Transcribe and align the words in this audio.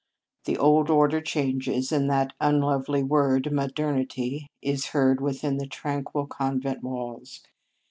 The 0.45 0.57
old 0.57 0.89
order 0.89 1.21
changes, 1.21 1.91
and 1.91 2.09
that 2.09 2.33
unlovely 2.41 3.03
word, 3.03 3.51
modernity, 3.51 4.47
is 4.59 4.87
heard 4.87 5.21
within 5.21 5.57
the 5.57 5.67
tran 5.67 6.03
quil 6.03 6.25
convent 6.25 6.81
walls. 6.81 7.41